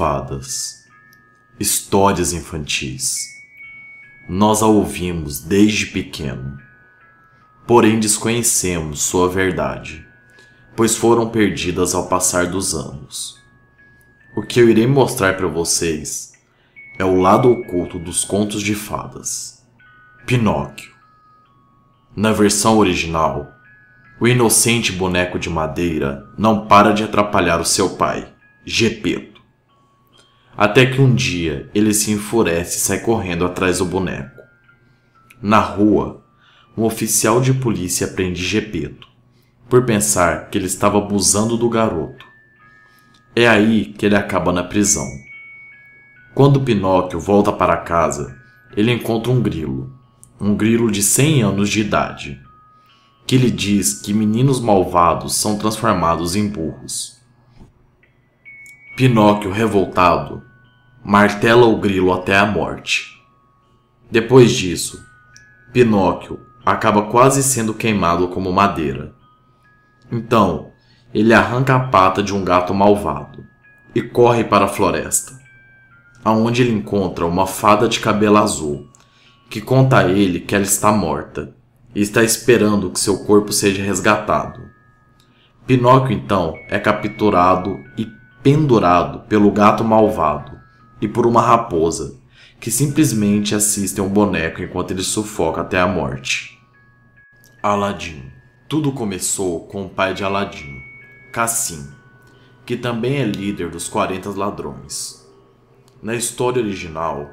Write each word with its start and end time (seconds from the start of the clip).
Fadas, 0.00 0.86
histórias 1.58 2.32
infantis. 2.32 3.18
Nós 4.26 4.62
a 4.62 4.66
ouvimos 4.66 5.40
desde 5.40 5.84
pequeno, 5.88 6.56
porém 7.66 8.00
desconhecemos 8.00 9.02
sua 9.02 9.28
verdade, 9.28 10.08
pois 10.74 10.96
foram 10.96 11.28
perdidas 11.28 11.94
ao 11.94 12.08
passar 12.08 12.46
dos 12.46 12.74
anos. 12.74 13.38
O 14.34 14.40
que 14.40 14.58
eu 14.58 14.70
irei 14.70 14.86
mostrar 14.86 15.36
para 15.36 15.48
vocês 15.48 16.32
é 16.98 17.04
o 17.04 17.20
lado 17.20 17.50
oculto 17.50 17.98
dos 17.98 18.24
contos 18.24 18.62
de 18.62 18.74
fadas. 18.74 19.62
Pinóquio. 20.24 20.94
Na 22.16 22.32
versão 22.32 22.78
original, 22.78 23.52
o 24.18 24.26
inocente 24.26 24.92
boneco 24.92 25.38
de 25.38 25.50
madeira 25.50 26.26
não 26.38 26.66
para 26.66 26.92
de 26.92 27.04
atrapalhar 27.04 27.60
o 27.60 27.66
seu 27.66 27.98
pai 27.98 28.32
Gepeto. 28.64 29.29
Até 30.60 30.84
que 30.84 31.00
um 31.00 31.14
dia 31.14 31.70
ele 31.74 31.94
se 31.94 32.10
enfurece 32.10 32.76
e 32.76 32.80
sai 32.80 32.98
correndo 32.98 33.46
atrás 33.46 33.78
do 33.78 33.86
boneco. 33.86 34.42
Na 35.40 35.58
rua, 35.58 36.22
um 36.76 36.84
oficial 36.84 37.40
de 37.40 37.54
polícia 37.54 38.06
prende 38.06 38.44
Gepeto 38.44 39.08
por 39.70 39.86
pensar 39.86 40.50
que 40.50 40.58
ele 40.58 40.66
estava 40.66 40.98
abusando 40.98 41.56
do 41.56 41.66
garoto. 41.70 42.26
É 43.34 43.48
aí 43.48 43.86
que 43.86 44.04
ele 44.04 44.14
acaba 44.14 44.52
na 44.52 44.62
prisão. 44.62 45.06
Quando 46.34 46.60
Pinóquio 46.60 47.18
volta 47.18 47.50
para 47.50 47.78
casa, 47.78 48.38
ele 48.76 48.92
encontra 48.92 49.32
um 49.32 49.40
grilo, 49.40 49.90
um 50.38 50.54
grilo 50.54 50.90
de 50.90 51.02
100 51.02 51.42
anos 51.42 51.70
de 51.70 51.80
idade, 51.80 52.38
que 53.26 53.38
lhe 53.38 53.50
diz 53.50 53.94
que 53.94 54.12
meninos 54.12 54.60
malvados 54.60 55.36
são 55.36 55.56
transformados 55.56 56.36
em 56.36 56.46
burros. 56.46 57.18
Pinóquio, 58.94 59.50
revoltado, 59.50 60.49
martela 61.02 61.66
o 61.66 61.78
grilo 61.78 62.12
até 62.12 62.36
a 62.36 62.44
morte. 62.44 63.18
Depois 64.10 64.52
disso, 64.52 65.02
Pinóquio 65.72 66.38
acaba 66.64 67.02
quase 67.02 67.42
sendo 67.42 67.72
queimado 67.72 68.28
como 68.28 68.52
madeira. 68.52 69.14
Então, 70.12 70.70
ele 71.12 71.32
arranca 71.32 71.74
a 71.74 71.80
pata 71.80 72.22
de 72.22 72.34
um 72.34 72.44
gato 72.44 72.74
malvado 72.74 73.44
e 73.94 74.02
corre 74.02 74.44
para 74.44 74.66
a 74.66 74.68
floresta, 74.68 75.32
aonde 76.22 76.62
ele 76.62 76.72
encontra 76.72 77.26
uma 77.26 77.46
fada 77.46 77.88
de 77.88 77.98
cabelo 77.98 78.36
azul, 78.36 78.86
que 79.48 79.60
conta 79.60 79.98
a 79.98 80.08
ele 80.08 80.40
que 80.40 80.54
ela 80.54 80.64
está 80.64 80.92
morta 80.92 81.54
e 81.94 82.00
está 82.02 82.22
esperando 82.22 82.90
que 82.90 83.00
seu 83.00 83.24
corpo 83.24 83.52
seja 83.52 83.82
resgatado. 83.82 84.60
Pinóquio 85.66 86.14
então 86.14 86.54
é 86.68 86.78
capturado 86.78 87.78
e 87.96 88.06
pendurado 88.42 89.20
pelo 89.20 89.50
gato 89.50 89.82
malvado 89.82 90.59
e 91.00 91.08
por 91.08 91.26
uma 91.26 91.40
raposa, 91.40 92.20
que 92.60 92.70
simplesmente 92.70 93.54
assistem 93.54 94.04
um 94.04 94.08
boneco 94.08 94.62
enquanto 94.62 94.90
ele 94.90 95.02
sufoca 95.02 95.62
até 95.62 95.80
a 95.80 95.86
morte. 95.86 96.58
Aladim. 97.62 98.30
Tudo 98.68 98.92
começou 98.92 99.66
com 99.66 99.86
o 99.86 99.88
pai 99.88 100.14
de 100.14 100.22
Aladim, 100.22 100.78
Cassim, 101.32 101.90
que 102.64 102.76
também 102.76 103.16
é 103.16 103.24
líder 103.24 103.68
dos 103.68 103.88
40 103.88 104.30
ladrões. 104.30 105.26
Na 106.00 106.14
história 106.14 106.62
original, 106.62 107.28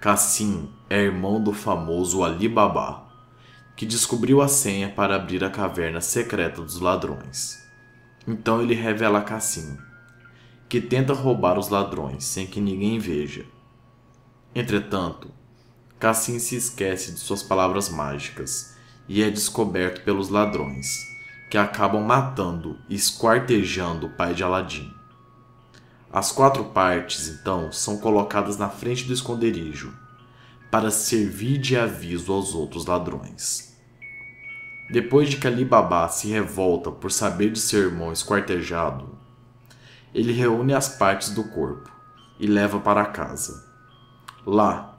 Cassim 0.00 0.70
é 0.88 1.02
irmão 1.02 1.42
do 1.42 1.52
famoso 1.52 2.24
Ali 2.24 2.48
Baba, 2.48 3.06
que 3.76 3.84
descobriu 3.84 4.40
a 4.40 4.48
senha 4.48 4.88
para 4.88 5.16
abrir 5.16 5.44
a 5.44 5.50
caverna 5.50 6.00
secreta 6.00 6.62
dos 6.62 6.80
ladrões. 6.80 7.58
Então 8.26 8.62
ele 8.62 8.74
revela 8.74 9.18
a 9.18 9.22
Cassim 9.22 9.76
que 10.68 10.80
tenta 10.80 11.14
roubar 11.14 11.58
os 11.58 11.68
ladrões 11.68 12.24
sem 12.24 12.46
que 12.46 12.60
ninguém 12.60 12.98
veja. 12.98 13.46
Entretanto, 14.54 15.30
Cassim 15.98 16.38
se 16.38 16.56
esquece 16.56 17.12
de 17.12 17.18
suas 17.18 17.42
palavras 17.42 17.88
mágicas 17.88 18.76
e 19.08 19.22
é 19.22 19.30
descoberto 19.30 20.02
pelos 20.04 20.28
ladrões, 20.28 20.98
que 21.50 21.56
acabam 21.56 22.02
matando 22.02 22.78
e 22.88 22.94
esquartejando 22.94 24.06
o 24.06 24.10
pai 24.10 24.34
de 24.34 24.44
Aladim. 24.44 24.92
As 26.12 26.30
quatro 26.30 26.64
partes, 26.66 27.28
então, 27.28 27.72
são 27.72 27.98
colocadas 27.98 28.56
na 28.56 28.68
frente 28.68 29.04
do 29.04 29.12
esconderijo 29.12 29.92
para 30.70 30.90
servir 30.90 31.58
de 31.58 31.76
aviso 31.76 32.32
aos 32.32 32.54
outros 32.54 32.84
ladrões. 32.84 33.76
Depois 34.90 35.28
de 35.28 35.36
que 35.36 35.46
Ali 35.46 35.64
Baba 35.64 36.08
se 36.08 36.28
revolta 36.28 36.90
por 36.90 37.10
saber 37.10 37.50
de 37.50 37.58
seu 37.58 37.80
irmão 37.80 38.12
esquartejado, 38.12 39.18
ele 40.14 40.32
reúne 40.32 40.74
as 40.74 40.88
partes 40.88 41.30
do 41.30 41.44
corpo 41.44 41.90
e 42.38 42.46
leva 42.46 42.80
para 42.80 43.04
casa. 43.06 43.66
Lá, 44.46 44.98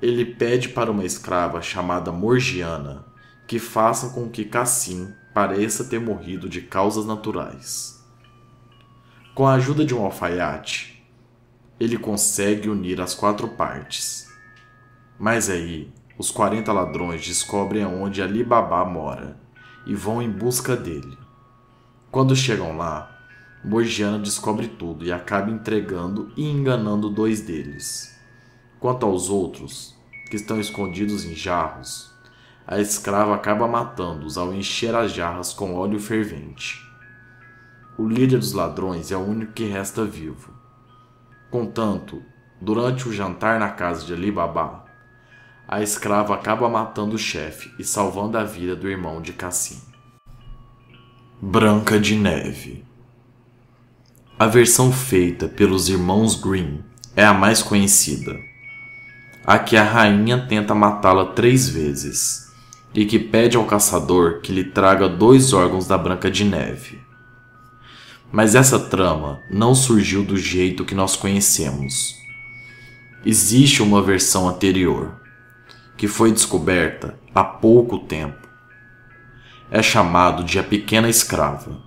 ele 0.00 0.24
pede 0.24 0.70
para 0.70 0.90
uma 0.90 1.04
escrava 1.04 1.60
chamada 1.60 2.10
Morgiana 2.10 3.04
que 3.46 3.58
faça 3.58 4.10
com 4.10 4.28
que 4.28 4.44
Cassim 4.44 5.12
pareça 5.34 5.84
ter 5.84 6.00
morrido 6.00 6.48
de 6.48 6.60
causas 6.60 7.04
naturais. 7.04 8.00
Com 9.34 9.46
a 9.46 9.54
ajuda 9.54 9.84
de 9.84 9.94
um 9.94 10.04
alfaiate, 10.04 11.04
ele 11.78 11.96
consegue 11.96 12.68
unir 12.68 13.00
as 13.00 13.14
quatro 13.14 13.48
partes. 13.48 14.30
Mas 15.18 15.50
aí, 15.50 15.92
os 16.18 16.30
40 16.30 16.72
ladrões 16.72 17.26
descobrem 17.26 17.82
aonde 17.82 18.22
Ali 18.22 18.44
Baba 18.44 18.84
mora 18.84 19.40
e 19.86 19.94
vão 19.94 20.20
em 20.20 20.30
busca 20.30 20.76
dele. 20.76 21.16
Quando 22.10 22.36
chegam 22.36 22.76
lá, 22.76 23.09
Morgiana 23.62 24.18
descobre 24.18 24.68
tudo 24.68 25.04
e 25.04 25.12
acaba 25.12 25.50
entregando 25.50 26.32
e 26.34 26.48
enganando 26.48 27.10
dois 27.10 27.42
deles. 27.42 28.18
Quanto 28.78 29.04
aos 29.04 29.28
outros, 29.28 29.94
que 30.30 30.36
estão 30.36 30.58
escondidos 30.58 31.26
em 31.26 31.34
jarros, 31.34 32.10
a 32.66 32.80
escrava 32.80 33.34
acaba 33.34 33.68
matando-os 33.68 34.38
ao 34.38 34.54
encher 34.54 34.94
as 34.94 35.12
jarras 35.12 35.52
com 35.52 35.74
óleo 35.74 36.00
fervente. 36.00 36.80
O 37.98 38.08
líder 38.08 38.38
dos 38.38 38.54
ladrões 38.54 39.12
é 39.12 39.16
o 39.16 39.20
único 39.20 39.52
que 39.52 39.66
resta 39.66 40.06
vivo. 40.06 40.54
Contanto, 41.50 42.22
durante 42.58 43.06
o 43.06 43.12
jantar 43.12 43.60
na 43.60 43.68
casa 43.68 44.06
de 44.06 44.14
Ali 44.14 44.32
Baba, 44.32 44.86
a 45.68 45.82
escrava 45.82 46.34
acaba 46.34 46.66
matando 46.66 47.16
o 47.16 47.18
chefe 47.18 47.70
e 47.78 47.84
salvando 47.84 48.38
a 48.38 48.44
vida 48.44 48.74
do 48.74 48.88
irmão 48.88 49.20
de 49.20 49.34
Cassim. 49.34 49.82
Branca 51.42 52.00
de 52.00 52.16
Neve 52.16 52.89
a 54.40 54.46
versão 54.46 54.90
feita 54.90 55.46
pelos 55.48 55.90
irmãos 55.90 56.34
Green 56.34 56.82
é 57.14 57.22
a 57.22 57.34
mais 57.34 57.62
conhecida. 57.62 58.40
A 59.44 59.58
que 59.58 59.76
a 59.76 59.84
rainha 59.84 60.46
tenta 60.46 60.74
matá-la 60.74 61.26
três 61.34 61.68
vezes 61.68 62.50
e 62.94 63.04
que 63.04 63.18
pede 63.18 63.58
ao 63.58 63.66
caçador 63.66 64.40
que 64.40 64.50
lhe 64.50 64.64
traga 64.64 65.10
dois 65.10 65.52
órgãos 65.52 65.86
da 65.86 65.98
Branca 65.98 66.30
de 66.30 66.42
Neve. 66.42 66.98
Mas 68.32 68.54
essa 68.54 68.78
trama 68.78 69.42
não 69.50 69.74
surgiu 69.74 70.24
do 70.24 70.38
jeito 70.38 70.86
que 70.86 70.94
nós 70.94 71.16
conhecemos. 71.16 72.14
Existe 73.26 73.82
uma 73.82 74.00
versão 74.00 74.48
anterior, 74.48 75.20
que 75.98 76.08
foi 76.08 76.32
descoberta 76.32 77.14
há 77.34 77.44
pouco 77.44 77.98
tempo. 77.98 78.48
É 79.70 79.82
chamado 79.82 80.42
de 80.42 80.58
A 80.58 80.62
Pequena 80.62 81.10
Escrava. 81.10 81.78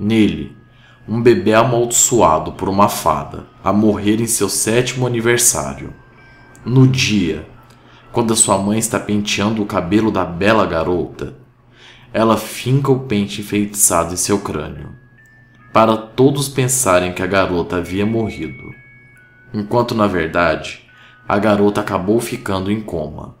Nele, 0.00 0.55
um 1.08 1.22
bebê 1.22 1.54
amaldiçoado 1.54 2.52
por 2.52 2.68
uma 2.68 2.88
fada 2.88 3.46
a 3.62 3.72
morrer 3.72 4.20
em 4.20 4.26
seu 4.26 4.48
sétimo 4.48 5.06
aniversário. 5.06 5.94
No 6.64 6.86
dia, 6.86 7.46
quando 8.12 8.32
a 8.32 8.36
sua 8.36 8.58
mãe 8.58 8.78
está 8.78 8.98
penteando 8.98 9.62
o 9.62 9.66
cabelo 9.66 10.10
da 10.10 10.24
bela 10.24 10.66
garota, 10.66 11.36
ela 12.12 12.36
finca 12.36 12.90
o 12.90 13.00
pente 13.00 13.40
enfeitiçado 13.40 14.14
em 14.14 14.16
seu 14.16 14.40
crânio, 14.40 14.90
para 15.72 15.96
todos 15.96 16.48
pensarem 16.48 17.12
que 17.12 17.22
a 17.22 17.26
garota 17.26 17.76
havia 17.76 18.04
morrido, 18.04 18.64
enquanto 19.54 19.94
na 19.94 20.06
verdade 20.06 20.80
a 21.28 21.38
garota 21.38 21.80
acabou 21.80 22.18
ficando 22.20 22.70
em 22.70 22.80
coma. 22.80 23.36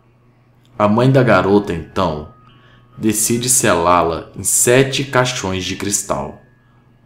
A 0.78 0.86
mãe 0.86 1.10
da 1.10 1.22
garota 1.22 1.72
então 1.72 2.28
decide 2.96 3.48
selá-la 3.48 4.30
em 4.36 4.44
sete 4.44 5.04
caixões 5.04 5.64
de 5.64 5.74
cristal 5.74 6.45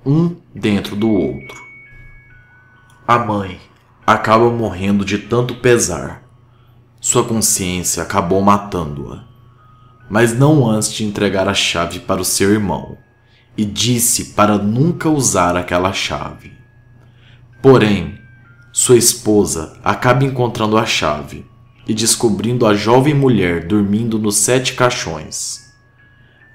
um 0.04 0.36
dentro 0.54 0.96
do 0.96 1.10
outro. 1.10 1.60
A 3.06 3.18
mãe 3.18 3.60
acaba 4.06 4.50
morrendo 4.50 5.04
de 5.04 5.18
tanto 5.18 5.56
pesar. 5.56 6.22
Sua 7.00 7.24
consciência 7.24 8.02
acabou 8.02 8.40
matando-a, 8.40 9.24
mas 10.08 10.36
não 10.36 10.68
antes 10.68 10.92
de 10.92 11.04
entregar 11.04 11.48
a 11.48 11.54
chave 11.54 12.00
para 12.00 12.20
o 12.20 12.24
seu 12.24 12.50
irmão, 12.50 12.96
e 13.56 13.64
disse 13.64 14.32
para 14.32 14.56
nunca 14.56 15.08
usar 15.08 15.56
aquela 15.56 15.92
chave. 15.92 16.52
Porém, 17.60 18.18
sua 18.72 18.96
esposa 18.96 19.78
acaba 19.84 20.24
encontrando 20.24 20.78
a 20.78 20.86
chave 20.86 21.44
e 21.86 21.92
descobrindo 21.92 22.66
a 22.66 22.74
jovem 22.74 23.14
mulher 23.14 23.66
dormindo 23.66 24.18
nos 24.18 24.36
sete 24.36 24.74
caixões. 24.74 25.72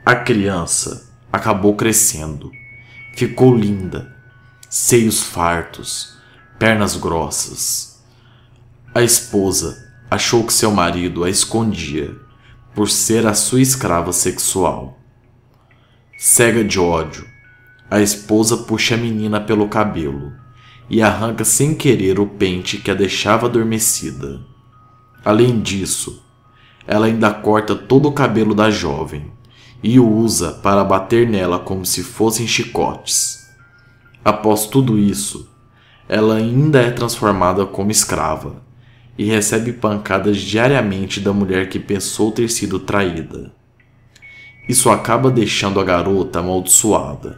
A 0.06 0.16
criança 0.16 1.12
acabou 1.32 1.76
crescendo 1.76 2.52
Ficou 3.16 3.56
linda, 3.56 4.14
seios 4.70 5.24
fartos, 5.24 6.18
pernas 6.60 6.98
grossas. 6.98 8.04
A 8.94 9.04
esposa 9.04 9.90
achou 10.12 10.44
que 10.44 10.52
seu 10.52 10.70
marido 10.70 11.24
a 11.24 11.30
escondia 11.30 12.14
por 12.74 12.90
ser 12.90 13.26
a 13.26 13.34
sua 13.34 13.62
escrava 13.62 14.12
sexual. 14.12 15.00
Cega 16.18 16.62
de 16.62 16.78
ódio, 16.78 17.26
a 17.90 18.02
esposa 18.02 18.58
puxa 18.58 18.96
a 18.96 18.98
menina 18.98 19.40
pelo 19.40 19.70
cabelo 19.70 20.34
e 20.90 21.02
arranca 21.02 21.46
sem 21.46 21.74
querer 21.74 22.20
o 22.20 22.28
pente 22.28 22.80
que 22.80 22.92
a 22.92 22.94
deixava 22.94 23.48
adormecida. 23.48 24.42
Além 25.24 25.62
disso, 25.62 26.22
ela 26.86 27.06
ainda 27.06 27.34
corta 27.34 27.78
todo 27.78 28.10
o 28.10 28.14
cabelo 28.14 28.54
da 28.54 28.70
jovem 28.70 29.32
e 29.84 30.00
o 30.00 30.08
usa 30.08 30.54
para 30.54 30.84
bater 30.84 31.28
nela 31.28 31.60
como 31.60 31.86
se 31.86 32.04
fossem 32.04 32.48
chicotes. 32.48 33.48
Após 34.24 34.66
tudo 34.66 34.98
isso, 34.98 35.50
ela 36.08 36.36
ainda 36.36 36.82
é 36.82 36.92
transformada 36.92 37.66
como 37.66 37.92
escrava 37.92 38.64
e 39.18 39.26
recebe 39.26 39.74
pancadas 39.74 40.38
diariamente 40.38 41.20
da 41.20 41.32
mulher 41.32 41.70
que 41.70 41.80
pensou 41.80 42.32
ter 42.32 42.50
sido 42.50 42.80
traída. 42.80 43.52
Isso 44.68 44.90
acaba 44.90 45.30
deixando 45.30 45.80
a 45.80 45.84
garota 45.84 46.40
amaldiçoada, 46.40 47.38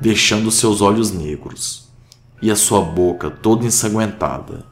deixando 0.00 0.50
seus 0.50 0.80
olhos 0.80 1.10
negros 1.10 1.90
e 2.40 2.50
a 2.50 2.56
sua 2.56 2.80
boca 2.82 3.30
toda 3.30 3.66
ensanguentada. 3.66 4.64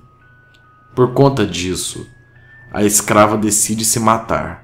Por 0.94 1.12
conta 1.12 1.44
disso, 1.46 2.06
a 2.72 2.84
escrava 2.84 3.36
decide 3.36 3.84
se 3.84 3.98
matar. 3.98 4.63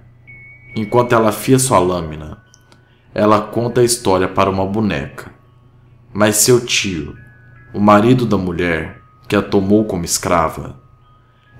Enquanto 0.74 1.14
ela 1.14 1.30
afia 1.30 1.58
sua 1.58 1.78
lâmina, 1.78 2.42
ela 3.12 3.40
conta 3.40 3.80
a 3.80 3.84
história 3.84 4.28
para 4.28 4.50
uma 4.50 4.64
boneca. 4.64 5.32
Mas 6.12 6.36
seu 6.36 6.64
tio, 6.64 7.16
o 7.74 7.80
marido 7.80 8.24
da 8.24 8.36
mulher 8.36 9.00
que 9.28 9.36
a 9.36 9.42
tomou 9.42 9.84
como 9.84 10.04
escrava, 10.04 10.80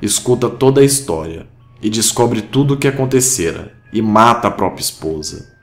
escuta 0.01 0.49
toda 0.49 0.81
a 0.81 0.85
história 0.85 1.47
e 1.83 1.91
descobre 1.91 2.43
tudo 2.43 2.75
o 2.75 2.77
que 2.77 2.89
acontecera 2.89 3.75
e 3.93 4.01
mata 4.01 4.49
a 4.49 4.51
própria 4.51 4.83
esposa. 4.83 5.57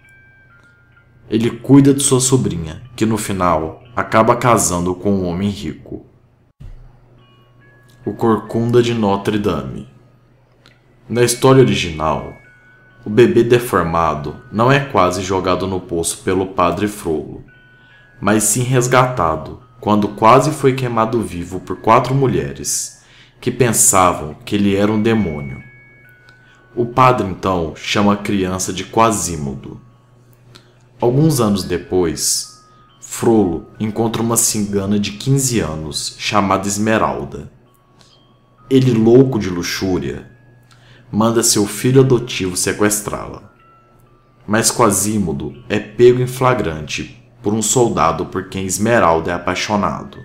Ele 1.29 1.49
cuida 1.49 1.93
de 1.93 2.01
sua 2.01 2.19
sobrinha, 2.19 2.81
que 2.95 3.05
no 3.05 3.17
final 3.17 3.83
acaba 3.95 4.35
casando 4.35 4.95
com 4.95 5.11
um 5.11 5.25
homem 5.25 5.49
rico. 5.49 6.05
O 8.05 8.13
Corcunda 8.13 8.81
de 8.81 8.93
Notre 8.93 9.37
Dame. 9.37 9.89
Na 11.09 11.23
história 11.23 11.61
original, 11.61 12.33
o 13.07 13.09
bebê 13.09 13.41
deformado 13.41 14.35
não 14.51 14.69
é 14.69 14.81
quase 14.81 15.21
jogado 15.21 15.65
no 15.65 15.79
poço 15.79 16.17
pelo 16.25 16.47
padre 16.47 16.89
Frollo, 16.89 17.41
mas 18.19 18.43
sim 18.43 18.63
resgatado 18.63 19.61
quando 19.79 20.09
quase 20.09 20.51
foi 20.51 20.73
queimado 20.73 21.21
vivo 21.21 21.61
por 21.61 21.77
quatro 21.77 22.13
mulheres 22.13 23.01
que 23.39 23.49
pensavam 23.49 24.35
que 24.43 24.55
ele 24.55 24.75
era 24.75 24.91
um 24.91 25.01
demônio. 25.01 25.63
O 26.75 26.85
padre 26.85 27.25
então 27.29 27.71
chama 27.77 28.11
a 28.11 28.17
criança 28.17 28.73
de 28.73 28.83
Quasímodo. 28.83 29.79
Alguns 30.99 31.39
anos 31.39 31.63
depois, 31.63 32.61
Frollo 32.99 33.67
encontra 33.79 34.21
uma 34.21 34.35
cigana 34.35 34.99
de 34.99 35.11
15 35.11 35.61
anos 35.61 36.15
chamada 36.19 36.67
Esmeralda. 36.67 37.49
Ele, 38.69 38.91
louco 38.91 39.39
de 39.39 39.49
luxúria, 39.49 40.29
manda 41.11 41.43
seu 41.43 41.65
filho 41.65 42.01
adotivo 42.01 42.57
sequestrá-la. 42.57 43.43
Mas 44.45 44.71
Quasímodo 44.71 45.61
é 45.67 45.79
pego 45.79 46.21
em 46.21 46.27
flagrante 46.27 47.21
por 47.41 47.53
um 47.53 47.61
soldado 47.61 48.25
por 48.25 48.49
quem 48.49 48.65
Esmeralda 48.65 49.31
é 49.31 49.33
apaixonado. 49.33 50.17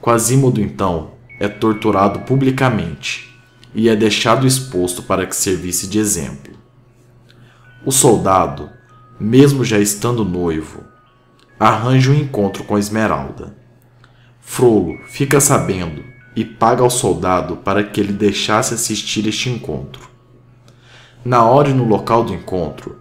Quasímodo 0.00 0.60
então 0.60 1.12
é 1.40 1.48
torturado 1.48 2.20
publicamente 2.20 3.34
e 3.74 3.88
é 3.88 3.96
deixado 3.96 4.46
exposto 4.46 5.02
para 5.02 5.26
que 5.26 5.34
servisse 5.34 5.88
de 5.88 5.98
exemplo. 5.98 6.54
O 7.84 7.90
soldado, 7.90 8.70
mesmo 9.18 9.64
já 9.64 9.78
estando 9.78 10.24
noivo, 10.24 10.84
arranja 11.58 12.10
um 12.10 12.14
encontro 12.14 12.64
com 12.64 12.78
Esmeralda. 12.78 13.56
Frollo 14.40 14.98
fica 15.06 15.40
sabendo 15.40 16.13
e 16.36 16.44
paga 16.44 16.82
ao 16.82 16.90
soldado 16.90 17.56
para 17.56 17.84
que 17.84 18.00
ele 18.00 18.12
deixasse 18.12 18.74
assistir 18.74 19.26
este 19.26 19.48
encontro. 19.48 20.08
Na 21.24 21.44
hora 21.44 21.68
e 21.68 21.74
no 21.74 21.86
local 21.86 22.24
do 22.24 22.34
encontro, 22.34 22.98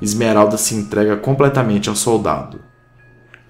Esmeralda 0.00 0.56
se 0.56 0.74
entrega 0.74 1.16
completamente 1.16 1.88
ao 1.88 1.96
soldado. 1.96 2.60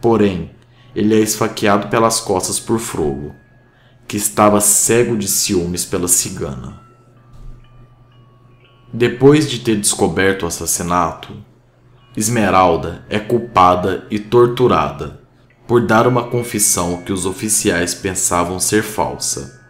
Porém, 0.00 0.50
ele 0.94 1.14
é 1.14 1.20
esfaqueado 1.20 1.88
pelas 1.88 2.20
costas 2.20 2.58
por 2.58 2.78
Frollo 2.78 3.34
que 4.06 4.16
estava 4.16 4.58
cego 4.60 5.16
de 5.18 5.28
ciúmes 5.28 5.84
pela 5.84 6.08
cigana. 6.08 6.80
Depois 8.90 9.50
de 9.50 9.58
ter 9.58 9.76
descoberto 9.76 10.44
o 10.44 10.46
assassinato, 10.46 11.36
Esmeralda 12.16 13.04
é 13.10 13.18
culpada 13.18 14.06
e 14.10 14.18
torturada 14.18 15.20
por 15.68 15.86
dar 15.86 16.08
uma 16.08 16.24
confissão 16.24 17.02
que 17.02 17.12
os 17.12 17.26
oficiais 17.26 17.94
pensavam 17.94 18.58
ser 18.58 18.82
falsa, 18.82 19.62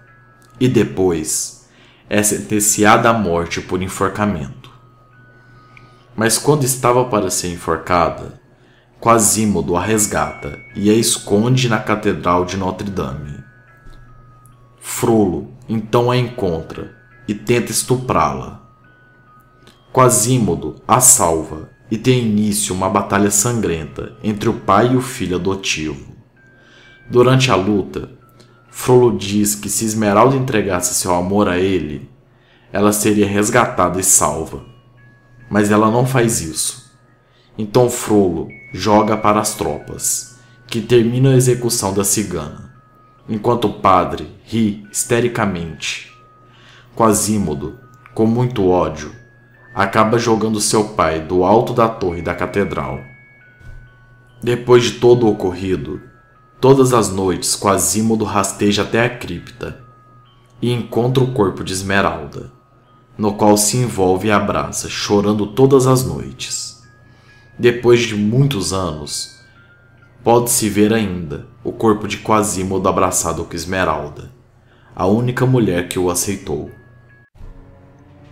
e 0.59 0.69
depois 0.69 1.69
é 2.09 2.23
sentenciada 2.23 3.11
à 3.11 3.13
morte 3.13 3.61
por 3.61 3.83
enforcamento. 3.83 4.71
Mas 6.17 6.39
quando 6.39 6.65
estava 6.65 7.05
para 7.05 7.31
ser 7.31 7.53
enforcada, 7.53 8.41
Quasimodo 9.01 9.77
a 9.77 9.81
resgata 9.81 10.59
e 10.75 10.91
a 10.91 10.93
esconde 10.93 11.69
na 11.69 11.79
Catedral 11.79 12.45
de 12.45 12.57
Notre 12.57 12.91
Dame. 12.91 13.45
Frollo 14.81 15.53
então 15.69 16.11
a 16.11 16.17
encontra 16.17 16.97
e 17.29 17.33
tenta 17.33 17.71
estuprá-la. 17.71 18.61
Quasímodo 19.93 20.83
a 20.87 20.99
salva 21.01 21.71
e 21.91 21.97
tem 21.97 22.21
início 22.21 22.75
uma 22.75 22.89
batalha 22.89 23.31
sangrenta 23.31 24.17
entre 24.23 24.49
o 24.49 24.55
pai 24.55 24.93
e 24.93 24.97
o 24.97 25.01
filho 25.01 25.37
adotivo. 25.37 26.17
Durante 27.11 27.51
a 27.51 27.55
luta, 27.55 28.11
Frollo 28.71 29.17
diz 29.17 29.55
que 29.55 29.69
se 29.69 29.85
Esmeralda 29.85 30.37
entregasse 30.37 30.95
seu 30.95 31.15
amor 31.15 31.49
a 31.49 31.59
ele, 31.59 32.09
ela 32.73 32.93
seria 32.93 33.27
resgatada 33.27 33.99
e 33.99 34.05
salva. 34.05 34.65
Mas 35.51 35.71
ela 35.71 35.91
não 35.91 36.07
faz 36.07 36.43
isso. 36.43 36.93
Então 37.57 37.89
Frollo 37.89 38.49
joga 38.73 39.17
para 39.17 39.41
as 39.41 39.55
tropas, 39.55 40.39
que 40.67 40.81
terminam 40.81 41.33
a 41.33 41.37
execução 41.37 41.95
da 41.95 42.05
cigana 42.05 42.69
enquanto 43.29 43.67
o 43.67 43.75
padre 43.75 44.33
ri 44.45 44.87
histericamente. 44.91 46.11
Quasímodo, 46.97 47.79
com 48.15 48.27
muito 48.27 48.67
ódio, 48.67 49.13
acaba 49.75 50.19
jogando 50.19 50.61
seu 50.61 50.91
pai 50.91 51.21
do 51.21 51.45
alto 51.45 51.73
da 51.73 51.89
torre 51.89 52.23
da 52.23 52.35
catedral. 52.35 53.01
Depois 54.43 54.85
de 54.85 54.93
todo 54.93 55.27
o 55.27 55.31
ocorrido, 55.31 56.01
todas 56.61 56.93
as 56.93 57.11
noites 57.11 57.57
Quasímodo 57.57 58.25
rasteja 58.25 58.83
até 58.83 59.05
a 59.05 59.09
cripta 59.09 59.81
e 60.61 60.73
encontra 60.73 61.23
o 61.23 61.33
corpo 61.33 61.63
de 61.63 61.73
Esmeralda, 61.73 62.53
no 63.17 63.35
qual 63.35 63.57
se 63.57 63.77
envolve 63.77 64.29
e 64.29 64.31
abraça, 64.31 64.89
chorando 64.89 65.47
todas 65.47 65.87
as 65.87 66.05
noites. 66.05 66.83
Depois 67.59 68.01
de 68.01 68.15
muitos 68.15 68.73
anos, 68.73 69.39
Pode-se 70.23 70.69
ver 70.69 70.93
ainda 70.93 71.47
o 71.63 71.73
corpo 71.73 72.09
de 72.09 72.19
Quasimodo 72.19 72.89
abraçado 72.89 73.45
com 73.45 73.55
Esmeralda, 73.55 74.31
a 74.95 75.07
única 75.07 75.47
mulher 75.47 75.89
que 75.89 75.99
o 75.99 76.11
aceitou. 76.11 76.71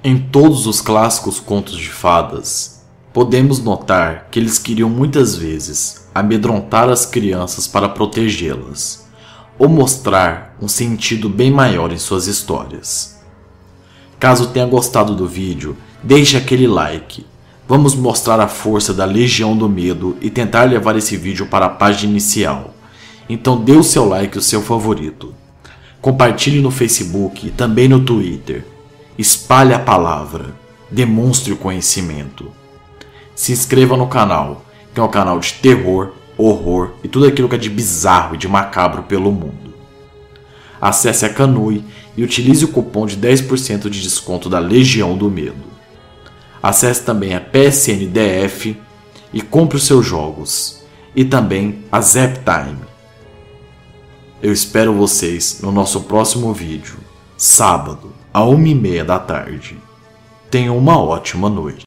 Em 0.02 0.18
todos 0.18 0.66
os 0.66 0.80
clássicos 0.80 1.40
contos 1.40 1.76
de 1.76 1.88
fadas, 1.88 2.84
podemos 3.12 3.58
notar 3.58 4.28
que 4.30 4.38
eles 4.38 4.58
queriam 4.58 4.88
muitas 4.88 5.34
vezes 5.36 6.08
amedrontar 6.14 6.88
as 6.88 7.04
crianças 7.04 7.66
para 7.66 7.88
protegê-las, 7.88 9.06
ou 9.58 9.68
mostrar 9.68 10.56
um 10.60 10.68
sentido 10.68 11.28
bem 11.28 11.50
maior 11.50 11.92
em 11.92 11.98
suas 11.98 12.26
histórias. 12.26 13.20
Caso 14.18 14.48
tenha 14.48 14.66
gostado 14.66 15.14
do 15.14 15.26
vídeo, 15.26 15.76
deixe 16.02 16.36
aquele 16.36 16.66
like 16.66 17.24
Vamos 17.68 17.96
mostrar 17.96 18.38
a 18.38 18.46
força 18.46 18.94
da 18.94 19.04
Legião 19.04 19.56
do 19.56 19.68
Medo 19.68 20.16
e 20.20 20.30
tentar 20.30 20.64
levar 20.64 20.94
esse 20.94 21.16
vídeo 21.16 21.46
para 21.46 21.66
a 21.66 21.70
página 21.70 22.12
inicial. 22.12 22.72
Então 23.28 23.60
dê 23.60 23.72
o 23.72 23.82
seu 23.82 24.08
like 24.08 24.36
e 24.36 24.38
o 24.38 24.42
seu 24.42 24.62
favorito. 24.62 25.34
Compartilhe 26.00 26.60
no 26.60 26.70
Facebook 26.70 27.48
e 27.48 27.50
também 27.50 27.88
no 27.88 28.04
Twitter. 28.04 28.64
Espalhe 29.18 29.72
a 29.72 29.78
palavra. 29.78 30.54
Demonstre 30.90 31.52
o 31.52 31.56
conhecimento. 31.56 32.50
Se 33.34 33.52
inscreva 33.52 33.96
no 33.96 34.06
canal, 34.06 34.64
que 34.94 35.00
é 35.00 35.02
um 35.02 35.08
canal 35.08 35.38
de 35.38 35.54
terror, 35.54 36.12
horror 36.36 36.92
e 37.02 37.08
tudo 37.08 37.26
aquilo 37.26 37.48
que 37.48 37.54
é 37.54 37.58
de 37.58 37.70
bizarro 37.70 38.34
e 38.34 38.38
de 38.38 38.46
macabro 38.46 39.02
pelo 39.02 39.32
mundo. 39.32 39.74
Acesse 40.80 41.24
a 41.24 41.32
Canui 41.32 41.82
e 42.16 42.22
utilize 42.22 42.64
o 42.64 42.68
cupom 42.68 43.06
de 43.06 43.16
10% 43.16 43.88
de 43.88 44.02
desconto 44.02 44.48
da 44.48 44.58
Legião 44.58 45.16
do 45.16 45.30
Medo. 45.30 45.64
Acesse 46.62 47.02
também 47.02 47.34
a 47.34 47.40
PSNDF 47.40 48.76
e 49.32 49.40
compre 49.40 49.76
os 49.76 49.84
seus 49.84 50.04
jogos. 50.04 50.82
E 51.14 51.24
também 51.24 51.84
a 51.90 52.00
Zaptime. 52.00 52.84
Eu 54.42 54.52
espero 54.52 54.92
vocês 54.92 55.60
no 55.62 55.72
nosso 55.72 56.02
próximo 56.02 56.52
vídeo, 56.52 56.98
sábado, 57.36 58.12
a 58.32 58.42
uma 58.44 58.68
e 58.68 58.74
meia 58.74 59.04
da 59.04 59.18
tarde. 59.18 59.76
Tenham 60.50 60.76
uma 60.76 60.98
ótima 60.98 61.48
noite. 61.48 61.85